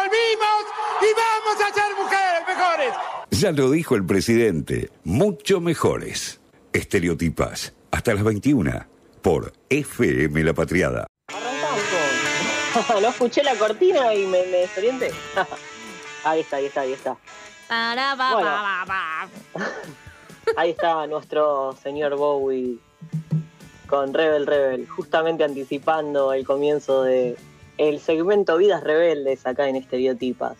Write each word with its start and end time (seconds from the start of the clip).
volvimos 0.00 0.62
y 1.02 1.10
vamos 1.14 1.60
a 1.60 1.74
ser 1.74 1.96
mujeres 1.96 2.42
mejores. 2.46 2.94
Ya 3.30 3.52
lo 3.52 3.70
dijo 3.70 3.94
el 3.96 4.04
presidente, 4.04 4.90
mucho 5.04 5.60
mejores. 5.60 6.40
Estereotipas, 6.72 7.72
hasta 7.90 8.14
las 8.14 8.24
21, 8.24 8.86
por 9.22 9.52
FM 9.68 10.44
La 10.44 10.54
Patriada. 10.54 11.06
no 13.02 13.08
escuché 13.08 13.42
la 13.42 13.56
cortina 13.56 14.14
y 14.14 14.26
me, 14.26 14.44
me 14.46 14.58
desorienté. 14.58 15.10
ahí 16.24 16.40
está, 16.40 16.56
ahí 16.56 16.66
está, 16.66 16.80
ahí 16.82 16.92
está. 16.92 17.16
Bueno. 18.32 18.50
Ahí 20.56 20.70
está 20.70 21.06
nuestro 21.06 21.76
señor 21.80 22.16
Bowie 22.16 22.78
con 23.86 24.12
Rebel 24.12 24.48
Rebel, 24.48 24.88
justamente 24.88 25.44
anticipando 25.44 26.32
el 26.32 26.44
comienzo 26.44 27.04
de 27.04 27.36
el 27.80 27.98
segmento 27.98 28.58
Vidas 28.58 28.84
Rebeldes 28.84 29.46
acá 29.46 29.68
en 29.68 29.76
Estereotipas. 29.76 30.56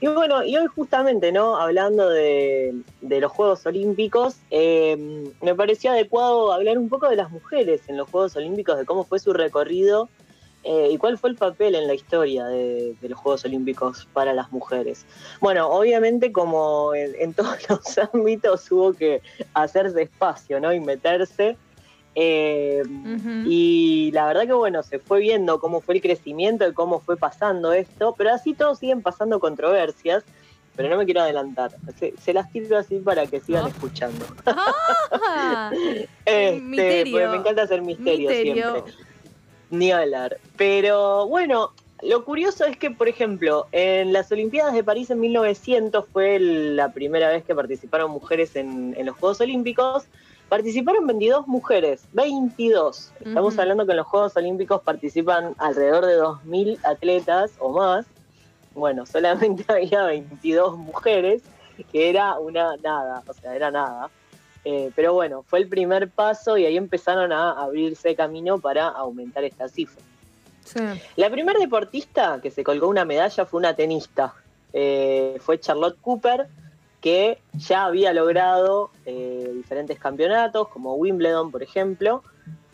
Y 0.00 0.06
bueno, 0.06 0.44
y 0.44 0.56
hoy 0.56 0.66
justamente, 0.66 1.30
¿no? 1.32 1.56
Hablando 1.56 2.08
de, 2.08 2.82
los 3.02 3.32
Juegos 3.32 3.66
Olímpicos, 3.66 4.36
eh, 4.50 4.96
me 5.42 5.54
pareció 5.54 5.90
adecuado 5.90 6.52
hablar 6.52 6.78
un 6.78 6.88
poco 6.88 7.08
de 7.08 7.16
las 7.16 7.30
mujeres 7.30 7.82
en 7.88 7.96
los 7.96 8.08
Juegos 8.08 8.36
Olímpicos, 8.36 8.78
de 8.78 8.86
cómo 8.86 9.04
fue 9.04 9.18
su 9.18 9.32
recorrido 9.32 10.08
eh, 10.62 10.90
y 10.92 10.96
cuál 10.96 11.18
fue 11.18 11.30
el 11.30 11.36
papel 11.36 11.74
en 11.74 11.86
la 11.86 11.94
historia 11.94 12.46
de, 12.46 12.94
los 13.02 13.18
Juegos 13.18 13.44
Olímpicos 13.44 14.08
para 14.12 14.32
las 14.32 14.50
mujeres. 14.52 15.04
Bueno, 15.40 15.68
obviamente 15.68 16.30
como 16.32 16.94
en, 16.94 17.14
en 17.18 17.34
todos 17.34 17.58
los 17.68 17.98
ámbitos 18.14 18.70
hubo 18.70 18.92
que 18.94 19.20
hacerse 19.54 20.02
espacio, 20.02 20.60
¿no? 20.60 20.72
Y 20.72 20.78
meterse. 20.78 21.56
Eh. 22.14 22.82
Y 23.46 24.10
la 24.12 24.26
verdad 24.26 24.46
que 24.46 24.52
bueno, 24.52 24.82
se 24.82 24.98
fue 24.98 25.20
viendo 25.20 25.60
cómo 25.60 25.80
fue 25.80 25.96
el 25.96 26.02
crecimiento 26.02 26.66
y 26.66 26.72
cómo 26.72 27.00
fue 27.00 27.16
pasando 27.16 27.72
esto, 27.72 28.14
pero 28.16 28.32
así 28.32 28.54
todos 28.54 28.78
siguen 28.78 29.02
pasando 29.02 29.38
controversias, 29.38 30.24
pero 30.76 30.88
no 30.88 30.96
me 30.96 31.04
quiero 31.04 31.20
adelantar. 31.20 31.72
Se, 31.98 32.14
se 32.20 32.32
las 32.32 32.50
tiro 32.50 32.76
así 32.76 32.96
para 32.96 33.26
que 33.26 33.40
sigan 33.40 33.64
oh. 33.64 33.68
escuchando. 33.68 34.24
Ah, 35.12 35.70
este, 36.24 36.60
misterio. 36.60 37.12
porque 37.12 37.28
me 37.28 37.36
encanta 37.36 37.62
hacer 37.62 37.82
misterio, 37.82 38.28
Misterio. 38.28 38.72
siempre. 38.72 38.94
Ni 39.70 39.90
hablar. 39.90 40.38
Pero 40.56 41.26
bueno, 41.26 41.72
lo 42.02 42.24
curioso 42.24 42.64
es 42.64 42.76
que, 42.76 42.90
por 42.90 43.08
ejemplo, 43.08 43.66
en 43.72 44.12
las 44.12 44.30
Olimpiadas 44.32 44.72
de 44.72 44.84
París 44.84 45.10
en 45.10 45.20
1900 45.20 46.06
fue 46.12 46.38
la 46.38 46.92
primera 46.92 47.28
vez 47.28 47.44
que 47.44 47.54
participaron 47.54 48.10
mujeres 48.10 48.56
en, 48.56 48.94
en 48.96 49.06
los 49.06 49.16
Juegos 49.16 49.40
Olímpicos. 49.40 50.04
Participaron 50.50 51.06
22 51.06 51.46
mujeres, 51.46 52.02
22. 52.12 53.12
Estamos 53.24 53.56
hablando 53.56 53.86
que 53.86 53.92
en 53.92 53.98
los 53.98 54.06
Juegos 54.08 54.36
Olímpicos 54.36 54.82
participan 54.82 55.54
alrededor 55.58 56.04
de 56.04 56.18
2.000 56.18 56.80
atletas 56.82 57.52
o 57.60 57.72
más. 57.72 58.04
Bueno, 58.74 59.06
solamente 59.06 59.64
había 59.72 60.02
22 60.02 60.76
mujeres, 60.76 61.42
que 61.92 62.10
era 62.10 62.36
una 62.40 62.76
nada, 62.78 63.22
o 63.28 63.32
sea, 63.32 63.54
era 63.54 63.70
nada. 63.70 64.10
Eh, 64.64 64.90
pero 64.96 65.14
bueno, 65.14 65.44
fue 65.46 65.60
el 65.60 65.68
primer 65.68 66.10
paso 66.10 66.58
y 66.58 66.66
ahí 66.66 66.76
empezaron 66.76 67.30
a 67.30 67.52
abrirse 67.52 68.16
camino 68.16 68.58
para 68.58 68.88
aumentar 68.88 69.44
esta 69.44 69.68
cifra. 69.68 70.02
Sí. 70.64 70.80
La 71.14 71.30
primera 71.30 71.60
deportista 71.60 72.40
que 72.42 72.50
se 72.50 72.64
colgó 72.64 72.88
una 72.88 73.04
medalla 73.04 73.46
fue 73.46 73.58
una 73.58 73.76
tenista. 73.76 74.34
Eh, 74.72 75.38
fue 75.40 75.60
Charlotte 75.60 75.96
Cooper, 76.00 76.48
que 77.00 77.38
ya 77.54 77.86
había 77.86 78.12
logrado 78.12 78.90
eh, 79.06 79.50
diferentes 79.54 79.98
campeonatos, 79.98 80.68
como 80.68 80.94
Wimbledon, 80.94 81.50
por 81.50 81.62
ejemplo. 81.62 82.22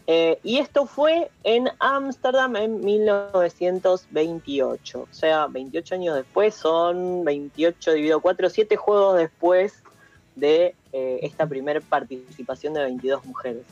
Eh, 0.08 0.38
y 0.42 0.58
esto 0.58 0.86
fue 0.86 1.30
en 1.42 1.68
Ámsterdam 1.78 2.56
en 2.56 2.84
1928. 2.84 5.00
O 5.00 5.14
sea, 5.14 5.46
28 5.46 5.94
años 5.94 6.16
después, 6.16 6.54
son 6.54 7.24
28 7.24 7.92
dividido 7.92 8.20
4, 8.20 8.50
7 8.50 8.76
juegos 8.76 9.18
después 9.18 9.82
de 10.34 10.74
eh, 10.92 11.20
esta 11.22 11.46
primera 11.46 11.80
participación 11.80 12.74
de 12.74 12.82
22 12.82 13.24
mujeres. 13.24 13.64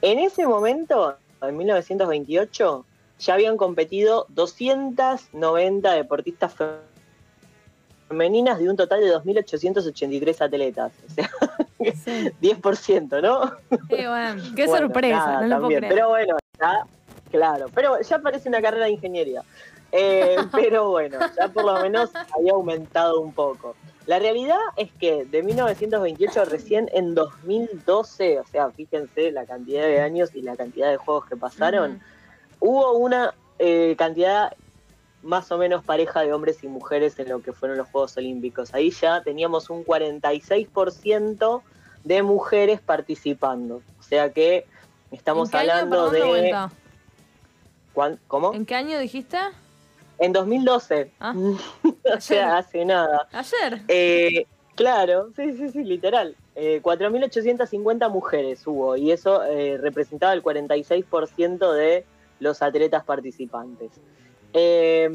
En 0.00 0.18
ese 0.18 0.46
momento, 0.46 1.16
en 1.42 1.56
1928, 1.56 2.84
ya 3.18 3.34
habían 3.34 3.56
competido 3.56 4.26
290 4.30 5.92
deportistas 5.92 6.54
femeninas 6.54 6.97
de 8.08 8.70
un 8.70 8.76
total 8.76 9.00
de 9.00 9.14
2.883 9.14 10.40
atletas. 10.40 10.92
O 11.06 11.14
sea, 11.14 11.30
Sí. 11.78 12.30
10%, 12.40 13.22
¿no? 13.22 13.52
Sí, 13.88 14.06
bueno, 14.06 14.42
qué 14.56 14.66
Bueno, 14.66 14.86
sorpresa, 14.86 15.16
nada, 15.16 15.40
no 15.42 15.48
lo 15.48 15.56
puedo 15.66 15.78
creer. 15.78 15.94
Pero 15.94 16.08
bueno, 16.08 16.36
ya, 16.60 16.86
claro. 17.30 17.66
Pero 17.74 18.00
ya 18.00 18.18
parece 18.18 18.48
una 18.48 18.60
carrera 18.60 18.86
de 18.86 18.92
ingeniería. 18.92 19.42
Eh, 19.92 20.36
pero 20.52 20.90
bueno, 20.90 21.18
ya 21.36 21.48
por 21.48 21.64
lo 21.64 21.80
menos 21.80 22.10
había 22.36 22.52
aumentado 22.52 23.20
un 23.20 23.32
poco. 23.32 23.74
La 24.06 24.18
realidad 24.18 24.58
es 24.76 24.90
que 24.92 25.24
de 25.26 25.42
1928 25.42 26.46
recién 26.46 26.88
en 26.92 27.14
2012, 27.14 28.40
o 28.40 28.46
sea, 28.46 28.70
fíjense 28.70 29.30
la 29.30 29.44
cantidad 29.44 29.82
de 29.82 30.00
años 30.00 30.34
y 30.34 30.40
la 30.40 30.56
cantidad 30.56 30.90
de 30.90 30.96
juegos 30.96 31.26
que 31.26 31.36
pasaron, 31.36 32.00
hubo 32.58 32.94
una 32.94 33.34
eh, 33.58 33.94
cantidad 33.98 34.52
más 35.22 35.50
o 35.50 35.58
menos 35.58 35.84
pareja 35.84 36.20
de 36.22 36.32
hombres 36.32 36.62
y 36.62 36.68
mujeres 36.68 37.18
en 37.18 37.28
lo 37.28 37.42
que 37.42 37.52
fueron 37.52 37.76
los 37.78 37.88
Juegos 37.88 38.16
Olímpicos. 38.16 38.74
Ahí 38.74 38.90
ya 38.90 39.22
teníamos 39.22 39.70
un 39.70 39.84
46% 39.84 41.62
de 42.04 42.22
mujeres 42.22 42.80
participando. 42.80 43.82
O 43.98 44.02
sea 44.02 44.32
que 44.32 44.66
estamos 45.10 45.48
¿En 45.48 45.52
qué 45.52 45.58
año, 45.58 45.72
hablando 45.72 46.10
perdón, 46.10 46.42
de 46.42 46.68
¿Cómo? 48.28 48.54
¿En 48.54 48.64
qué 48.64 48.74
año 48.76 48.98
dijiste? 48.98 49.38
En 50.18 50.32
2012. 50.32 51.10
Ah. 51.20 51.34
o 52.16 52.20
sea, 52.20 52.58
hace 52.58 52.84
nada. 52.84 53.28
Ayer. 53.32 53.82
Eh, 53.88 54.46
claro, 54.74 55.30
sí, 55.34 55.56
sí, 55.56 55.68
sí, 55.70 55.84
literal. 55.84 56.36
Eh, 56.54 56.80
4.850 56.82 58.10
mujeres 58.10 58.66
hubo 58.66 58.96
y 58.96 59.12
eso 59.12 59.44
eh, 59.44 59.78
representaba 59.78 60.32
el 60.32 60.42
46% 60.42 61.72
de 61.72 62.04
los 62.40 62.62
atletas 62.62 63.04
participantes. 63.04 63.92
Eh, 64.52 65.08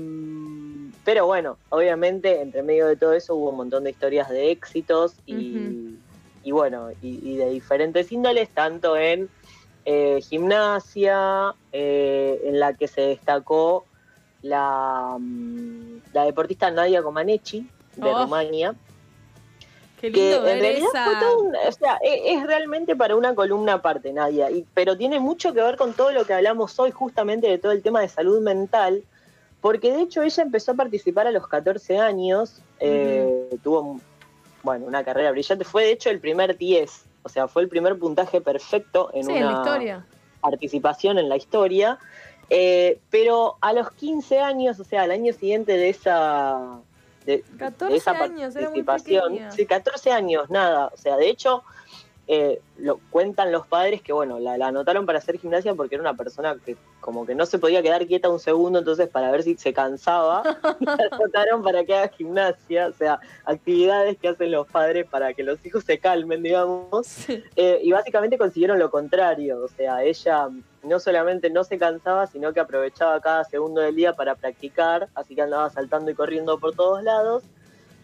pero 1.05 1.25
bueno, 1.25 1.57
obviamente 1.69 2.41
entre 2.41 2.63
medio 2.63 2.87
de 2.87 2.95
todo 2.95 3.13
eso 3.13 3.35
hubo 3.35 3.49
un 3.49 3.57
montón 3.57 3.83
de 3.83 3.89
historias 3.91 4.29
de 4.29 4.51
éxitos 4.51 5.15
y, 5.25 6.51
bueno, 6.51 6.89
y, 7.01 7.19
y 7.31 7.37
de 7.37 7.49
diferentes 7.49 8.11
índoles, 8.11 8.49
tanto 8.49 8.95
en 8.95 9.29
eh, 9.85 10.19
gimnasia, 10.21 11.53
eh, 11.73 12.39
en 12.45 12.59
la 12.59 12.73
que 12.73 12.87
se 12.87 13.01
destacó 13.01 13.85
la, 14.41 15.17
mm, 15.19 15.97
la 16.13 16.25
deportista 16.25 16.71
Nadia 16.71 17.01
Comaneci 17.03 17.67
de 17.95 18.09
Oh. 18.09 18.23
Rumania, 18.23 18.73
Qué 19.99 20.11
que 20.11 20.19
lindo 20.31 20.37
en 20.37 20.43
ver 20.43 20.59
realidad 20.61 20.87
esa. 20.89 21.03
fue 21.05 21.15
todo 21.19 21.39
un- 21.39 21.55
o 21.55 21.71
sea, 21.71 21.97
e- 22.01 22.33
es, 22.33 22.43
realmente 22.45 22.95
para 22.95 23.15
una 23.15 23.35
columna 23.35 23.73
aparte, 23.73 24.11
Nadia, 24.13 24.49
y, 24.51 24.65
pero 24.73 24.97
tiene 24.97 25.19
mucho 25.19 25.53
que 25.53 25.61
ver 25.61 25.75
con 25.77 25.93
todo 25.93 26.11
lo 26.11 26.25
que 26.25 26.33
hablamos 26.33 26.77
hoy 26.79 26.91
justamente 26.91 27.47
de 27.47 27.57
todo 27.57 27.71
el 27.71 27.81
tema 27.83 28.01
de 28.01 28.09
salud 28.09 28.41
mental, 28.41 29.03
porque 29.63 29.93
de 29.93 30.01
hecho 30.01 30.21
ella 30.23 30.43
empezó 30.43 30.73
a 30.73 30.75
participar 30.75 31.25
a 31.25 31.31
los 31.31 31.47
14 31.47 31.97
años, 31.97 32.61
eh, 32.81 33.47
tuvo 33.63 34.01
bueno, 34.61 34.85
una 34.85 35.05
carrera 35.05 35.31
brillante, 35.31 35.63
fue 35.63 35.85
de 35.85 35.93
hecho 35.93 36.09
el 36.09 36.19
primer 36.19 36.57
10, 36.57 37.05
o 37.23 37.29
sea, 37.29 37.47
fue 37.47 37.61
el 37.61 37.69
primer 37.69 37.97
puntaje 37.97 38.41
perfecto 38.41 39.09
en 39.13 39.23
Sí, 39.23 39.31
una 39.31 39.39
en 39.39 39.45
la 39.45 39.53
historia. 39.53 40.05
participación 40.41 41.17
en 41.17 41.29
la 41.29 41.37
historia, 41.37 41.97
eh, 42.49 42.99
pero 43.09 43.55
a 43.61 43.71
los 43.71 43.89
15 43.91 44.39
años, 44.39 44.81
o 44.81 44.83
sea, 44.83 45.03
al 45.03 45.11
año 45.11 45.31
siguiente 45.31 45.77
de 45.77 45.87
esa, 45.87 46.81
de, 47.25 47.37
de 47.37 47.57
14 47.57 47.95
esa 47.95 48.11
años, 48.11 48.53
era 48.57 48.69
muy 48.69 48.83
participación, 48.83 49.49
sí, 49.53 49.65
14 49.65 50.11
años, 50.11 50.49
nada, 50.49 50.91
o 50.93 50.97
sea, 50.97 51.15
de 51.15 51.29
hecho, 51.29 51.63
eh, 52.27 52.61
lo 52.77 52.99
cuentan 53.09 53.51
los 53.51 53.67
padres 53.67 54.01
que, 54.01 54.13
bueno, 54.13 54.39
la, 54.39 54.57
la 54.57 54.67
anotaron 54.67 55.05
para 55.05 55.19
hacer 55.19 55.39
gimnasia 55.39 55.75
porque 55.75 55.95
era 55.95 56.01
una 56.01 56.15
persona 56.15 56.55
que 56.63 56.77
como 57.01 57.25
que 57.25 57.35
no 57.35 57.45
se 57.45 57.59
podía 57.59 57.81
quedar 57.81 58.07
quieta 58.07 58.29
un 58.29 58.39
segundo, 58.39 58.79
entonces 58.79 59.09
para 59.09 59.29
ver 59.29 59.43
si 59.43 59.55
se 59.55 59.73
cansaba, 59.73 60.41
la 60.79 60.97
anotaron 61.11 61.61
para 61.61 61.83
que 61.83 61.93
haga 61.93 62.07
gimnasia, 62.07 62.87
o 62.87 62.93
sea, 62.93 63.19
actividades 63.43 64.17
que 64.17 64.29
hacen 64.29 64.51
los 64.51 64.67
padres 64.67 65.05
para 65.05 65.33
que 65.33 65.43
los 65.43 65.63
hijos 65.65 65.83
se 65.83 65.99
calmen, 65.99 66.41
digamos. 66.41 67.05
Sí. 67.05 67.43
Eh, 67.57 67.81
y 67.83 67.91
básicamente 67.91 68.37
consiguieron 68.37 68.79
lo 68.79 68.89
contrario, 68.89 69.61
o 69.61 69.67
sea, 69.67 70.01
ella 70.01 70.47
no 70.81 70.99
solamente 70.99 71.49
no 71.49 71.65
se 71.65 71.77
cansaba, 71.77 72.27
sino 72.27 72.53
que 72.53 72.61
aprovechaba 72.61 73.19
cada 73.19 73.43
segundo 73.43 73.81
del 73.81 73.95
día 73.95 74.13
para 74.13 74.35
practicar, 74.35 75.09
así 75.13 75.35
que 75.35 75.41
andaba 75.41 75.69
saltando 75.69 76.09
y 76.09 76.15
corriendo 76.15 76.57
por 76.57 76.73
todos 76.73 77.03
lados. 77.03 77.43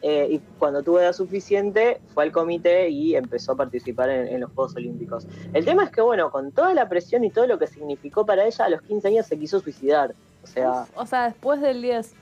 Eh, 0.02 0.28
y 0.32 0.40
cuando 0.58 0.82
tuvo 0.82 1.00
edad 1.00 1.14
suficiente, 1.14 2.00
fue 2.14 2.24
al 2.24 2.32
comité 2.32 2.90
y 2.90 3.16
empezó 3.16 3.54
a 3.54 3.56
participar 3.56 4.10
en, 4.10 4.28
en 4.28 4.42
los 4.42 4.52
Juegos 4.52 4.76
Olímpicos. 4.76 5.28
El 5.54 5.66
tema 5.66 5.84
es 5.84 5.92
que, 5.92 6.02
bueno, 6.02 6.32
con 6.32 6.52
toda 6.52 6.74
la 6.74 6.88
presión 6.88 7.24
y 7.24 7.32
todo 7.32 7.48
lo 7.48 7.60
que 7.60 7.68
significó 7.68 8.26
para 8.26 8.46
ella, 8.46 8.66
a 8.66 8.70
los 8.70 8.82
15 8.82 9.08
años 9.10 9.26
se 9.26 9.38
quiso 9.38 9.60
suicidar. 9.60 10.16
O 10.44 10.48
sea, 10.48 10.86
O 10.96 11.06
sea, 11.06 11.26
después 11.26 11.60
del 11.62 11.82
10. 11.82 12.14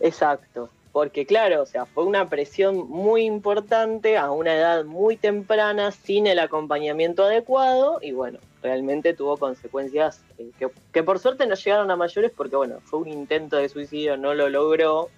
Exacto, 0.00 0.68
porque 0.92 1.26
claro, 1.26 1.62
o 1.62 1.66
sea, 1.66 1.86
fue 1.86 2.04
una 2.04 2.28
presión 2.28 2.88
muy 2.88 3.24
importante 3.24 4.16
a 4.16 4.30
una 4.30 4.54
edad 4.54 4.84
muy 4.84 5.16
temprana, 5.16 5.90
sin 5.90 6.26
el 6.26 6.38
acompañamiento 6.38 7.24
adecuado, 7.24 7.98
y 8.02 8.12
bueno, 8.12 8.38
realmente 8.62 9.14
tuvo 9.14 9.36
consecuencias 9.36 10.22
eh, 10.38 10.50
que, 10.58 10.68
que 10.92 11.02
por 11.02 11.18
suerte 11.18 11.46
no 11.46 11.54
llegaron 11.54 11.90
a 11.90 11.96
mayores 11.96 12.32
porque 12.36 12.56
bueno, 12.56 12.80
fue 12.84 13.00
un 13.00 13.08
intento 13.08 13.56
de 13.56 13.68
suicidio, 13.68 14.16
no 14.16 14.34
lo 14.34 14.48
logró, 14.48 15.08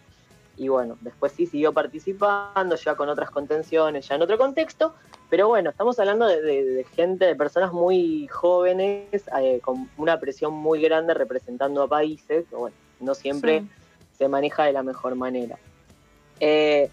y 0.58 0.68
bueno, 0.68 0.98
después 1.00 1.32
sí 1.32 1.46
siguió 1.46 1.72
participando, 1.72 2.74
ya 2.76 2.94
con 2.96 3.08
otras 3.08 3.30
contenciones, 3.30 4.08
ya 4.08 4.16
en 4.16 4.22
otro 4.22 4.36
contexto, 4.38 4.94
pero 5.30 5.48
bueno, 5.48 5.70
estamos 5.70 5.98
hablando 5.98 6.26
de, 6.26 6.40
de- 6.42 6.64
de 6.64 6.84
gente, 6.84 7.24
de 7.26 7.36
personas 7.36 7.72
muy 7.72 8.26
jóvenes, 8.28 9.24
eh, 9.40 9.60
con 9.62 9.88
una 9.96 10.18
presión 10.18 10.52
muy 10.52 10.80
grande 10.82 11.14
representando 11.14 11.82
a 11.82 11.88
países, 11.88 12.44
que 12.48 12.56
bueno, 12.56 12.76
no 13.00 13.14
siempre 13.14 13.60
Sí. 13.60 13.68
se 14.18 14.28
maneja 14.28 14.64
de 14.64 14.72
la 14.72 14.82
mejor 14.82 15.14
manera. 15.14 15.56
Eh, 16.40 16.90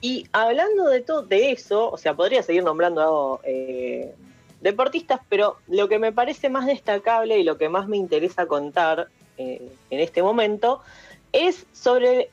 y 0.00 0.26
hablando 0.32 0.88
de 0.88 1.00
todo 1.00 1.22
de 1.22 1.52
eso, 1.52 1.90
o 1.90 1.96
sea, 1.96 2.14
podría 2.14 2.42
seguir 2.42 2.64
nombrando 2.64 3.40
eh, 3.44 4.14
deportistas, 4.60 5.20
pero 5.28 5.56
lo 5.68 5.88
que 5.88 5.98
me 5.98 6.12
parece 6.12 6.48
más 6.50 6.66
destacable 6.66 7.38
y 7.38 7.44
lo 7.44 7.56
que 7.58 7.68
más 7.68 7.88
me 7.88 7.96
interesa 7.96 8.46
contar 8.46 9.08
eh, 9.38 9.72
en 9.90 10.00
este 10.00 10.22
momento 10.22 10.80
es 11.32 11.66
sobre 11.72 12.30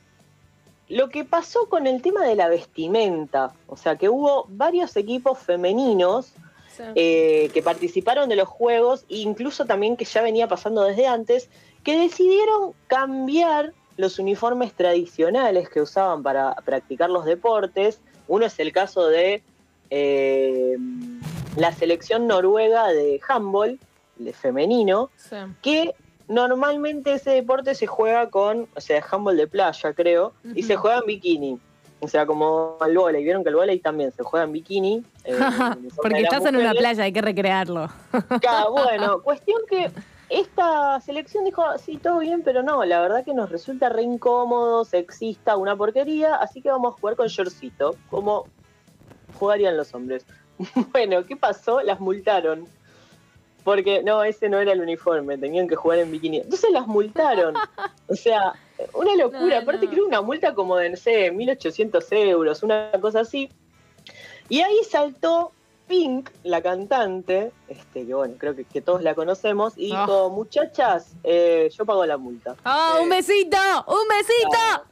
lo 0.90 1.08
que 1.08 1.24
pasó 1.24 1.68
con 1.68 1.86
el 1.86 2.02
tema 2.02 2.24
de 2.26 2.34
la 2.34 2.48
vestimenta. 2.48 3.52
O 3.66 3.76
sea, 3.76 3.96
que 3.96 4.08
hubo 4.10 4.44
varios 4.48 4.96
equipos 4.96 5.38
femeninos 5.38 6.32
Sí. 6.76 6.82
eh, 6.94 7.50
que 7.52 7.62
participaron 7.62 8.28
de 8.28 8.36
los 8.36 8.48
juegos, 8.48 9.04
e 9.08 9.18
incluso 9.18 9.64
también 9.66 9.96
que 9.96 10.04
ya 10.04 10.22
venía 10.22 10.46
pasando 10.48 10.82
desde 10.84 11.06
antes, 11.06 11.48
que 11.84 11.98
decidieron 11.98 12.72
cambiar 12.86 13.72
los 13.96 14.18
uniformes 14.18 14.72
tradicionales 14.74 15.68
que 15.68 15.80
usaban 15.80 16.22
para 16.22 16.54
practicar 16.64 17.10
los 17.10 17.24
deportes. 17.24 18.00
Uno 18.28 18.46
es 18.46 18.58
el 18.60 18.72
caso 18.72 19.06
de 19.08 19.42
eh, 19.90 20.76
la 21.56 21.72
selección 21.72 22.26
noruega 22.28 22.88
de 22.88 23.20
handball, 23.28 23.78
de 24.16 24.32
femenino, 24.32 25.10
Sí. 25.16 25.36
que 25.62 25.94
normalmente 26.30 27.12
ese 27.12 27.30
deporte 27.30 27.74
se 27.74 27.86
juega 27.86 28.30
con, 28.30 28.68
o 28.74 28.80
sea, 28.80 29.04
handball 29.10 29.36
de 29.36 29.48
playa, 29.48 29.92
creo, 29.92 30.32
y 30.54 30.62
se 30.62 30.76
juega 30.76 30.98
en 30.98 31.06
bikini. 31.06 31.58
O 31.98 32.08
sea, 32.08 32.24
como 32.24 32.78
el 32.86 32.96
vóley, 32.96 33.22
vieron 33.24 33.42
que 33.42 33.50
el 33.50 33.56
vóley 33.56 33.80
también 33.80 34.12
se 34.12 34.22
juega 34.22 34.44
en 34.44 34.52
bikini. 34.52 35.04
eh, 35.24 35.36
Porque 36.00 36.22
estás 36.22 36.46
en 36.46 36.56
una 36.56 36.72
playa, 36.72 37.02
hay 37.02 37.12
que 37.12 37.20
recrearlo. 37.20 37.90
Claro, 38.40 38.70
bueno, 38.72 39.20
cuestión 39.22 39.60
que 39.68 39.90
esta 40.30 41.00
selección 41.00 41.44
dijo, 41.44 41.64
sí, 41.78 41.96
todo 41.96 42.20
bien, 42.20 42.42
pero 42.42 42.62
no, 42.62 42.84
la 42.84 43.00
verdad 43.00 43.24
que 43.24 43.34
nos 43.34 43.50
resulta 43.50 43.88
re 43.88 44.02
incómodo, 44.02 44.84
sexista, 44.84 45.56
una 45.56 45.76
porquería, 45.76 46.36
así 46.36 46.62
que 46.62 46.70
vamos 46.70 46.94
a 46.94 47.00
jugar 47.00 47.16
con 47.16 47.26
shortcito, 47.26 47.96
como 48.08 48.46
jugarían 49.34 49.76
los 49.76 49.92
hombres. 49.94 50.24
bueno, 50.92 51.26
¿qué 51.26 51.36
pasó? 51.36 51.82
Las 51.82 51.98
multaron. 51.98 52.68
Porque 53.64 54.02
no, 54.02 54.22
ese 54.22 54.48
no 54.48 54.58
era 54.58 54.72
el 54.72 54.80
uniforme, 54.80 55.36
tenían 55.38 55.68
que 55.68 55.76
jugar 55.76 55.98
en 55.98 56.10
bikini. 56.10 56.38
Entonces 56.38 56.70
las 56.70 56.86
multaron. 56.86 57.54
O 58.08 58.14
sea, 58.14 58.54
una 58.94 59.14
locura. 59.16 59.56
No, 59.56 59.62
Aparte 59.62 59.86
no. 59.86 59.92
creo 59.92 60.06
una 60.06 60.20
multa 60.22 60.54
como 60.54 60.76
de, 60.76 60.90
no 60.90 60.96
sé, 60.96 61.30
1.800 61.32 62.04
euros, 62.12 62.62
una 62.62 62.90
cosa 63.00 63.20
así. 63.20 63.50
Y 64.48 64.60
ahí 64.60 64.78
saltó 64.88 65.52
Pink, 65.86 66.30
la 66.44 66.62
cantante, 66.62 67.50
este, 67.68 68.06
que 68.06 68.14
bueno, 68.14 68.34
creo 68.38 68.54
que, 68.54 68.64
que 68.64 68.80
todos 68.80 69.02
la 69.02 69.14
conocemos, 69.14 69.74
y 69.76 69.86
dijo, 69.86 70.30
muchachas, 70.30 71.12
eh, 71.24 71.68
yo 71.76 71.84
pago 71.84 72.06
la 72.06 72.16
multa. 72.16 72.54
¡Ah, 72.64 72.96
Eh, 72.98 73.02
un 73.02 73.08
besito! 73.08 73.56
¡Un 73.88 74.08
besito! 74.08 74.84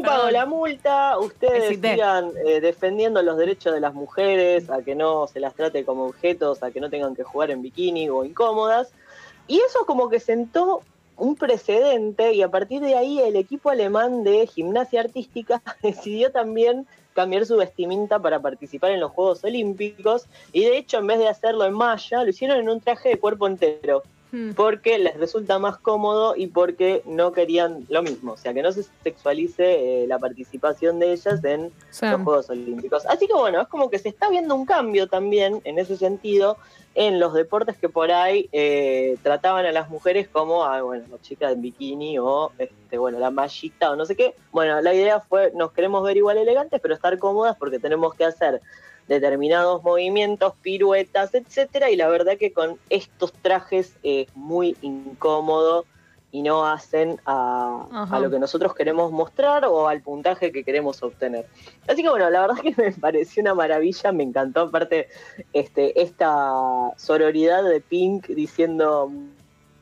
Pago 0.00 0.24
Perdón. 0.24 0.32
la 0.32 0.46
multa, 0.46 1.18
ustedes 1.18 1.64
Excité. 1.64 1.92
sigan 1.92 2.32
eh, 2.46 2.60
defendiendo 2.60 3.22
los 3.22 3.36
derechos 3.36 3.74
de 3.74 3.80
las 3.80 3.92
mujeres, 3.92 4.70
a 4.70 4.82
que 4.82 4.94
no 4.94 5.26
se 5.26 5.40
las 5.40 5.54
trate 5.54 5.84
como 5.84 6.06
objetos, 6.06 6.62
a 6.62 6.70
que 6.70 6.80
no 6.80 6.88
tengan 6.88 7.14
que 7.14 7.24
jugar 7.24 7.50
en 7.50 7.60
bikini 7.60 8.08
o 8.08 8.24
incómodas. 8.24 8.92
Y 9.46 9.58
eso 9.58 9.84
como 9.84 10.08
que 10.08 10.20
sentó 10.20 10.82
un 11.16 11.36
precedente 11.36 12.32
y 12.32 12.42
a 12.42 12.50
partir 12.50 12.80
de 12.80 12.96
ahí 12.96 13.20
el 13.20 13.36
equipo 13.36 13.70
alemán 13.70 14.24
de 14.24 14.46
gimnasia 14.46 15.00
artística 15.00 15.62
decidió 15.82 16.32
también 16.32 16.86
cambiar 17.14 17.44
su 17.44 17.56
vestimenta 17.58 18.18
para 18.18 18.40
participar 18.40 18.92
en 18.92 19.00
los 19.00 19.12
Juegos 19.12 19.44
Olímpicos 19.44 20.26
y 20.52 20.62
de 20.64 20.78
hecho 20.78 20.98
en 20.98 21.06
vez 21.06 21.18
de 21.18 21.28
hacerlo 21.28 21.66
en 21.66 21.74
malla 21.74 22.24
lo 22.24 22.30
hicieron 22.30 22.58
en 22.58 22.68
un 22.70 22.80
traje 22.80 23.10
de 23.10 23.18
cuerpo 23.18 23.46
entero. 23.46 24.02
Porque 24.56 24.98
les 24.98 25.16
resulta 25.18 25.58
más 25.58 25.76
cómodo 25.78 26.34
y 26.36 26.46
porque 26.46 27.02
no 27.04 27.32
querían 27.32 27.84
lo 27.90 28.02
mismo, 28.02 28.32
o 28.32 28.36
sea, 28.36 28.54
que 28.54 28.62
no 28.62 28.72
se 28.72 28.82
sexualice 29.02 30.04
eh, 30.04 30.06
la 30.06 30.18
participación 30.18 30.98
de 30.98 31.12
ellas 31.12 31.44
en 31.44 31.70
Sí. 31.90 32.06
los 32.06 32.22
Juegos 32.22 32.48
Olímpicos. 32.50 33.04
Así 33.06 33.26
que 33.26 33.34
bueno, 33.34 33.60
es 33.60 33.68
como 33.68 33.90
que 33.90 33.98
se 33.98 34.08
está 34.08 34.30
viendo 34.30 34.54
un 34.54 34.64
cambio 34.64 35.06
también 35.06 35.60
en 35.64 35.78
ese 35.78 35.96
sentido 35.96 36.56
en 36.94 37.20
los 37.20 37.32
deportes 37.34 37.76
que 37.78 37.88
por 37.88 38.10
ahí 38.10 38.48
eh, 38.52 39.16
trataban 39.22 39.64
a 39.66 39.72
las 39.72 39.88
mujeres 39.90 40.28
como, 40.28 40.64
ah, 40.64 40.82
bueno, 40.82 41.04
la 41.10 41.20
chica 41.20 41.50
en 41.50 41.62
bikini 41.62 42.18
o, 42.18 42.52
este, 42.58 42.98
bueno, 42.98 43.18
la 43.18 43.30
mallita 43.30 43.90
o 43.90 43.96
no 43.96 44.04
sé 44.04 44.14
qué. 44.16 44.34
Bueno, 44.50 44.80
la 44.80 44.92
idea 44.94 45.20
fue, 45.20 45.52
nos 45.54 45.72
queremos 45.72 46.02
ver 46.04 46.16
igual 46.18 46.36
elegantes, 46.38 46.80
pero 46.82 46.94
estar 46.94 47.18
cómodas 47.18 47.56
porque 47.58 47.78
tenemos 47.78 48.14
que 48.14 48.24
hacer 48.24 48.60
determinados 49.08 49.82
movimientos, 49.82 50.54
piruetas, 50.62 51.34
etcétera, 51.34 51.90
y 51.90 51.96
la 51.96 52.08
verdad 52.08 52.36
que 52.38 52.52
con 52.52 52.78
estos 52.88 53.32
trajes 53.32 53.96
es 54.02 54.28
muy 54.34 54.76
incómodo 54.80 55.84
y 56.30 56.40
no 56.40 56.66
hacen 56.66 57.20
a, 57.26 58.18
lo 58.18 58.30
que 58.30 58.38
nosotros 58.38 58.74
queremos 58.74 59.12
mostrar 59.12 59.66
o 59.66 59.86
al 59.86 60.00
puntaje 60.00 60.50
que 60.50 60.64
queremos 60.64 61.02
obtener. 61.02 61.46
Así 61.86 62.02
que 62.02 62.08
bueno, 62.08 62.30
la 62.30 62.40
verdad 62.40 62.56
que 62.56 62.74
me 62.82 62.90
pareció 62.92 63.42
una 63.42 63.54
maravilla, 63.54 64.12
me 64.12 64.22
encantó 64.22 64.62
aparte 64.62 65.08
este, 65.52 66.00
esta 66.00 66.54
sororidad 66.96 67.62
de 67.64 67.82
Pink 67.82 68.28
diciendo 68.28 69.12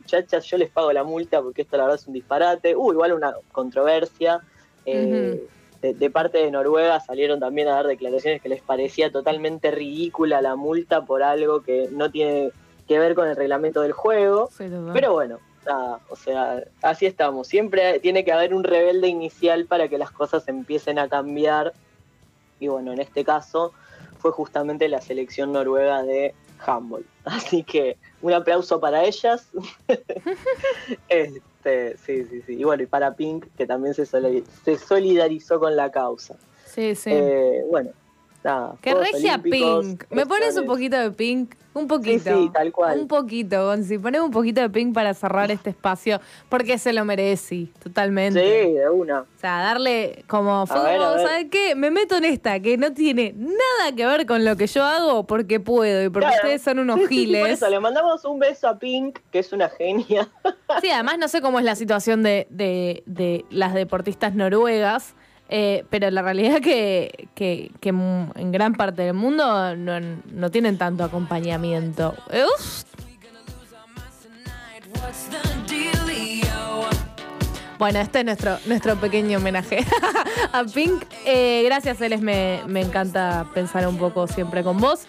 muchachas, 0.00 0.44
yo 0.44 0.58
les 0.58 0.70
pago 0.70 0.92
la 0.92 1.04
multa 1.04 1.40
porque 1.40 1.62
esto 1.62 1.76
la 1.76 1.84
verdad 1.84 2.00
es 2.00 2.08
un 2.08 2.14
disparate. 2.14 2.74
Hubo 2.74 2.92
igual 2.92 3.12
una 3.12 3.32
controversia. 3.52 4.40
eh, 4.84 5.46
de, 5.82 5.94
de 5.94 6.10
parte 6.10 6.38
de 6.38 6.50
Noruega 6.50 7.00
salieron 7.00 7.40
también 7.40 7.68
a 7.68 7.72
dar 7.72 7.86
declaraciones 7.86 8.42
que 8.42 8.48
les 8.48 8.62
parecía 8.62 9.10
totalmente 9.10 9.70
ridícula 9.70 10.42
la 10.42 10.56
multa 10.56 11.04
por 11.04 11.22
algo 11.22 11.62
que 11.62 11.88
no 11.90 12.10
tiene 12.10 12.50
que 12.90 12.98
ver 12.98 13.14
con 13.14 13.28
el 13.28 13.36
reglamento 13.36 13.82
del 13.82 13.92
juego. 13.92 14.50
Pero 14.92 15.12
bueno, 15.12 15.38
nada, 15.64 16.00
o 16.08 16.16
sea, 16.16 16.64
así 16.82 17.06
estamos. 17.06 17.46
Siempre 17.46 18.00
tiene 18.00 18.24
que 18.24 18.32
haber 18.32 18.52
un 18.52 18.64
rebelde 18.64 19.06
inicial 19.06 19.66
para 19.66 19.88
que 19.88 19.96
las 19.96 20.10
cosas 20.10 20.48
empiecen 20.48 20.98
a 20.98 21.08
cambiar. 21.08 21.72
Y 22.58 22.66
bueno, 22.66 22.92
en 22.92 23.00
este 23.00 23.24
caso 23.24 23.72
fue 24.18 24.32
justamente 24.32 24.88
la 24.88 25.00
selección 25.00 25.52
noruega 25.52 26.02
de 26.02 26.34
handball. 26.66 27.04
Así 27.24 27.62
que 27.62 27.96
un 28.22 28.32
aplauso 28.32 28.80
para 28.80 29.04
ellas. 29.04 29.48
este, 31.08 31.96
sí, 31.98 32.24
sí, 32.30 32.42
sí. 32.46 32.52
Y 32.54 32.64
bueno, 32.64 32.82
y 32.82 32.86
para 32.86 33.14
Pink, 33.14 33.46
que 33.56 33.66
también 33.66 33.94
se, 33.94 34.04
soli- 34.06 34.44
se 34.64 34.76
solidarizó 34.78 35.58
con 35.60 35.76
la 35.76 35.90
causa. 35.90 36.36
Sí, 36.66 36.94
sí. 36.94 37.10
Eh, 37.12 37.62
bueno, 37.70 37.90
nada. 38.44 38.74
que 38.80 38.94
regia 38.94 39.34
Olímpicos, 39.34 39.86
Pink. 39.86 40.04
¿Me 40.10 40.26
pones 40.26 40.56
un 40.56 40.66
poquito 40.66 40.96
de 40.98 41.10
Pink? 41.10 41.54
Un 41.72 41.86
poquito. 41.86 42.36
sí, 42.36 42.50
tal 42.52 42.72
cual. 42.72 42.98
Un 42.98 43.06
poquito, 43.06 43.66
Gonzi. 43.66 43.96
Poneme 43.96 44.24
un 44.24 44.32
poquito 44.32 44.60
de 44.60 44.68
Pink 44.70 44.92
para 44.92 45.14
cerrar 45.14 45.52
este 45.52 45.70
espacio. 45.70 46.20
Porque 46.48 46.78
se 46.78 46.92
lo 46.92 47.04
merece, 47.04 47.68
totalmente. 47.80 48.40
Sí, 48.40 48.72
de 48.72 48.90
una. 48.90 49.20
O 49.20 49.26
sea, 49.40 49.58
darle 49.62 50.24
como 50.26 50.66
fuego. 50.66 51.18
¿sabes 51.18 51.46
qué? 51.48 51.76
Me 51.76 51.92
meto 51.92 52.16
en 52.16 52.24
esta, 52.24 52.58
que 52.58 52.76
no 52.76 52.92
tiene 52.92 53.34
nada 53.36 53.94
que 53.96 54.04
ver 54.04 54.26
con 54.26 54.44
lo 54.44 54.56
que 54.56 54.66
yo 54.66 54.82
hago 54.82 55.24
porque 55.28 55.60
puedo 55.60 56.02
y 56.04 56.08
porque 56.08 56.26
Claro. 56.26 56.42
ustedes 56.42 56.62
son 56.62 56.80
unos 56.80 56.98
por 56.98 57.08
giles. 57.08 57.48
eso, 57.62 57.70
le 57.70 57.78
mandamos 57.78 58.24
un 58.24 58.40
beso 58.40 58.66
a 58.68 58.76
Pink, 58.76 59.20
que 59.30 59.38
es 59.38 59.52
una 59.52 59.68
genia. 59.68 60.28
Sí, 60.80 60.90
además 60.90 61.18
no 61.18 61.28
sé 61.28 61.40
cómo 61.40 61.60
es 61.60 61.64
la 61.64 61.76
situación 61.76 62.24
de, 62.24 62.48
de- 62.50 63.04
de 63.06 63.44
las 63.50 63.74
deportistas 63.74 64.34
noruegas, 64.34 65.14
eh, 65.52 65.84
pero 65.90 66.08
la 66.12 66.22
realidad 66.22 66.58
es 66.58 66.60
que, 66.62 67.72
en 67.84 68.52
gran 68.52 68.74
parte 68.74 69.02
del 69.02 69.14
mundo 69.14 69.76
no, 69.76 69.98
no 70.00 70.50
tienen 70.50 70.78
tanto 70.78 71.02
acompañamiento. 71.02 72.14
Bueno, 77.78 77.98
este 77.98 78.20
es 78.20 78.24
nuestro, 78.26 78.58
nuestro 78.66 78.96
pequeño 78.96 79.38
homenaje 79.38 79.84
a 80.52 80.64
Pink. 80.64 81.02
Eh, 81.24 81.62
gracias, 81.64 82.00
Eles, 82.00 82.20
me, 82.20 82.60
me 82.68 82.82
encanta 82.82 83.46
pensar 83.52 83.88
un 83.88 83.96
poco 83.96 84.28
siempre 84.28 84.62
con 84.62 84.76
vos. 84.78 85.08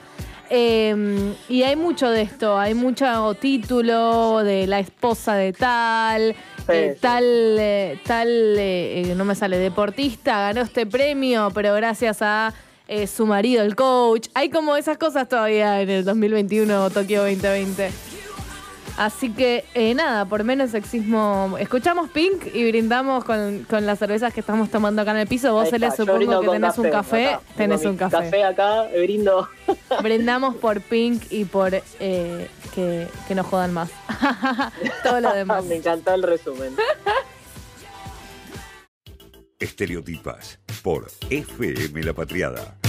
Eh, 0.54 1.34
y 1.48 1.64
hay 1.64 1.78
mucho 1.78 2.10
de 2.10 2.24
esto, 2.24 2.60
hay 2.60 2.74
mucho 2.74 3.34
título 3.36 4.44
de 4.44 4.68
la 4.68 4.80
esposa 4.80 5.36
de 5.36 5.54
tal, 5.54 6.36
eh, 6.68 6.98
tal, 7.00 7.24
eh, 7.60 8.00
tal, 8.06 8.30
eh, 8.30 9.14
no 9.16 9.26
me 9.26 9.36
sale, 9.36 9.58
deportista, 9.58 10.40
ganó 10.40 10.62
este 10.62 10.86
premio, 10.86 11.50
pero 11.54 11.74
gracias 11.74 12.22
a 12.22 12.54
su 13.08 13.26
marido, 13.26 13.64
el 13.64 13.74
coach. 13.74 14.28
Hay 14.34 14.50
como 14.50 14.76
esas 14.76 14.98
cosas 14.98 15.30
todavía 15.30 15.82
en 15.82 15.90
el 15.90 16.04
2021 16.04 16.90
Tokio 16.90 17.22
2020. 17.22 17.90
Así 18.98 19.30
que 19.30 19.64
nada, 19.96 20.26
por 20.26 20.44
menos 20.44 20.72
sexismo. 20.72 21.56
Escuchamos 21.58 22.10
Pink 22.10 22.54
y 22.54 22.70
brindamos 22.70 23.24
con, 23.24 23.66
con 23.70 23.86
las 23.86 23.98
cervezas 23.98 24.34
que 24.34 24.42
estamos 24.42 24.70
tomando 24.70 25.04
acá 25.04 25.12
en 25.12 25.18
el 25.20 25.28
piso. 25.28 25.54
Vos, 25.54 25.72
yo 25.72 25.92
supongo 25.92 26.42
que 26.42 26.50
tenés 26.50 26.78
un 26.78 26.90
café. 26.90 27.28
acá. 27.30 27.42
Tenés 27.56 27.86
un 27.86 27.96
café. 27.96 28.18
Café 28.18 28.44
acá, 28.44 28.88
brindo. 28.94 29.48
Brindamos 30.04 30.56
por 30.56 30.82
Pink 30.82 31.24
y 31.30 31.46
por 31.46 31.72
que, 32.74 33.08
que 33.28 33.36
no 33.36 33.44
jodan 33.44 33.74
más. 33.74 33.90
Todo 35.04 35.22
lo 35.22 35.34
demás. 35.34 35.64
Me 35.66 35.76
encantó 35.76 36.14
el 36.14 36.24
resumen. 36.24 36.76
Estereotipas 39.60 40.60
por 40.82 41.12
FM 41.30 42.04
La 42.04 42.14
Patriada. 42.14 42.81